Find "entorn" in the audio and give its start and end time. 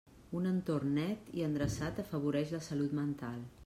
0.51-0.95